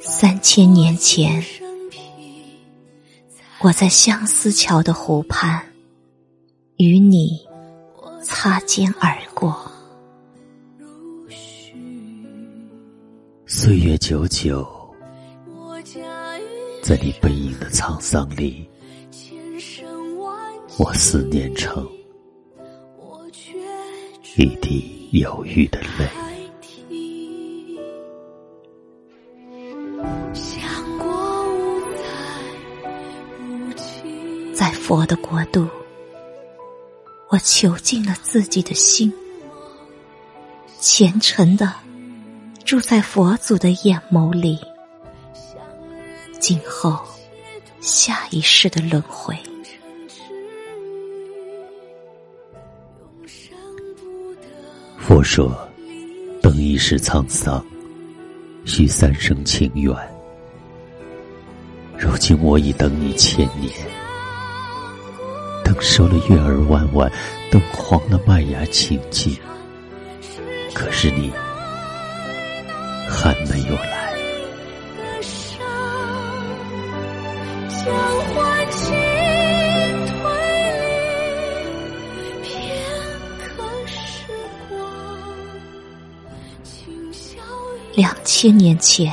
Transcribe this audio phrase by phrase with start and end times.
[0.00, 1.44] 三千年前，
[3.60, 5.64] 我在相思桥的湖畔，
[6.76, 7.46] 与你
[8.24, 9.67] 擦肩而过。
[13.60, 14.64] 岁月久久，
[16.80, 18.64] 在你背影的沧桑里，
[20.78, 21.84] 我思念成
[24.36, 26.08] 一滴忧郁的泪。
[34.54, 35.66] 在佛的国度，
[37.28, 39.12] 我囚禁了自己的心，
[40.78, 41.74] 虔诚的
[42.68, 44.58] 住在佛祖的眼眸里。
[46.38, 47.00] 今后
[47.80, 49.34] 下一世的轮回，
[54.98, 55.66] 佛说，
[56.42, 57.64] 等一世沧桑，
[58.66, 59.96] 需三生情缘。
[61.96, 63.72] 如今我已等你千年，
[65.64, 67.10] 等收了月儿弯弯，
[67.50, 69.34] 等黄了麦芽青青，
[70.74, 71.32] 可是你
[73.08, 74.08] 还没有来。
[87.94, 89.12] 两千年前，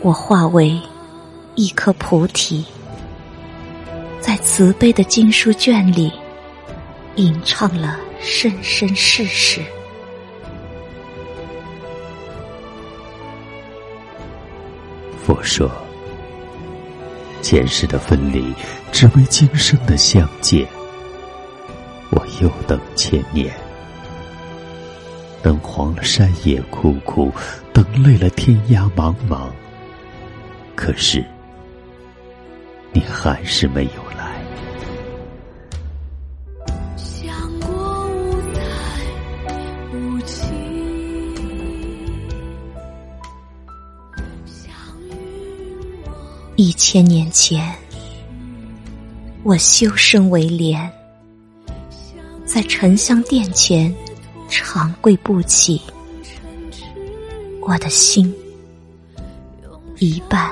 [0.00, 0.80] 我化为。
[1.56, 2.64] 一颗菩提，
[4.18, 6.10] 在慈悲的经书卷里，
[7.16, 9.60] 吟唱了生生世世。
[15.30, 15.70] 我说，
[17.40, 18.52] 前世的分离，
[18.90, 20.66] 只为今生的相见。
[22.10, 23.54] 我又等千年，
[25.40, 27.32] 等黄了山野枯枯，
[27.72, 29.48] 等累了天涯茫茫。
[30.74, 31.24] 可是。
[32.92, 34.09] 你还是没有
[46.62, 47.74] 一千年前，
[49.44, 50.92] 我修身为莲，
[52.44, 53.90] 在沉香殿前
[54.46, 55.80] 长跪不起，
[57.62, 58.30] 我的心
[60.00, 60.50] 一半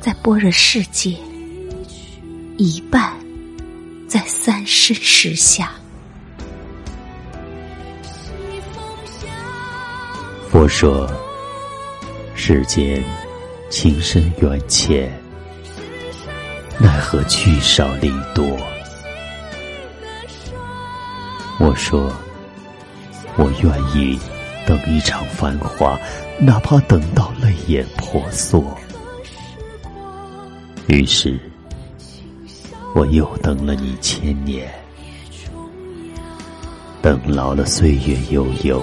[0.00, 1.16] 在般若世界。
[2.56, 3.14] 一半
[4.08, 5.70] 在三生石下。
[10.50, 11.08] 佛说，
[12.34, 13.04] 世间
[13.70, 15.08] 情深缘浅，
[16.80, 18.56] 奈何聚少离多？
[21.58, 22.12] 我说，
[23.36, 24.18] 我愿意
[24.66, 25.98] 等一场繁华，
[26.38, 28.64] 哪怕等到泪眼婆娑。
[30.86, 31.38] 于是。
[32.94, 34.68] 我又等了你千年，
[37.00, 38.82] 等老了岁月悠悠，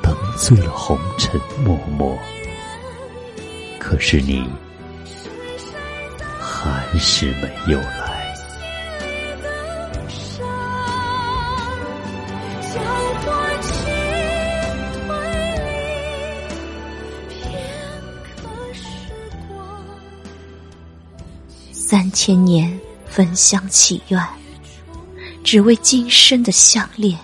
[0.00, 2.16] 等醉了红尘默默。
[3.80, 4.46] 可是你
[6.92, 8.14] 还是没有来。
[21.72, 24.20] 三千年焚香祈愿，
[25.44, 27.16] 只为今生的相恋。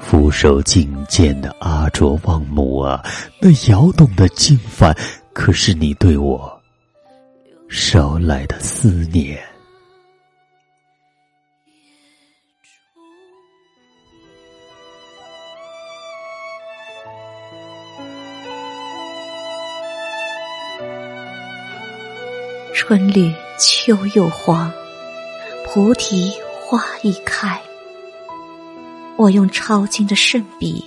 [0.00, 3.04] 俯首敬见的阿卓望母啊，
[3.40, 4.96] 那摇动的经幡，
[5.32, 6.53] 可是你对我
[7.76, 9.36] 捎来的思念。
[22.72, 24.72] 春绿秋又黄，
[25.66, 27.60] 菩提花一开。
[29.16, 30.84] 我用抄经的圣笔，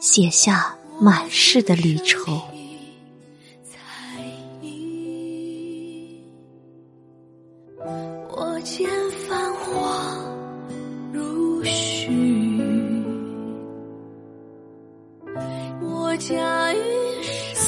[0.00, 2.42] 写下满世的离愁。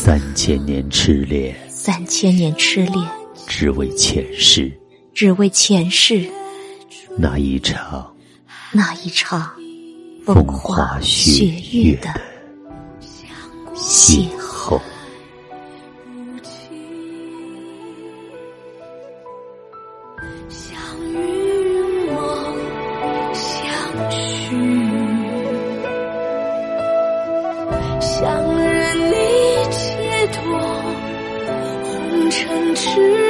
[0.04, 3.08] 三千年痴恋，三千年痴恋。
[3.46, 4.68] 只为前世，
[5.14, 6.28] 只为前世
[7.16, 8.12] 那一场，
[8.72, 9.48] 那一场
[10.26, 12.08] 风花雪月的
[13.76, 14.80] 邂逅。
[20.48, 20.74] 相
[21.12, 22.56] 遇梦
[23.32, 24.91] 相许，
[30.32, 30.58] 多
[31.84, 33.21] 红尘痴